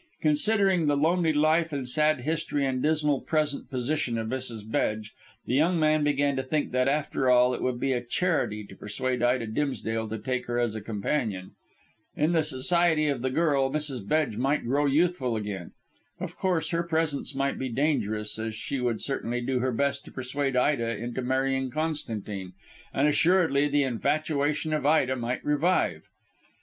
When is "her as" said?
10.47-10.73